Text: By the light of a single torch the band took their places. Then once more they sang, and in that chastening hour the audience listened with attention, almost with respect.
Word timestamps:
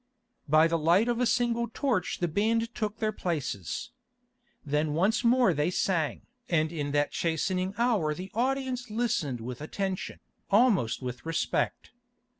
By 0.49 0.67
the 0.67 0.79
light 0.79 1.07
of 1.07 1.19
a 1.19 1.27
single 1.27 1.67
torch 1.71 2.17
the 2.21 2.27
band 2.27 2.73
took 2.73 2.97
their 2.97 3.11
places. 3.11 3.91
Then 4.65 4.95
once 4.95 5.23
more 5.23 5.53
they 5.53 5.69
sang, 5.69 6.23
and 6.49 6.71
in 6.71 6.89
that 6.93 7.11
chastening 7.11 7.75
hour 7.77 8.15
the 8.15 8.31
audience 8.33 8.89
listened 8.89 9.41
with 9.41 9.61
attention, 9.61 10.19
almost 10.49 11.03
with 11.03 11.23
respect. 11.23 11.91